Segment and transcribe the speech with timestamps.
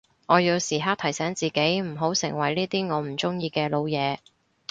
[0.25, 4.17] 我要時刻提醒自己唔好成為呢啲我唔中意嘅老嘢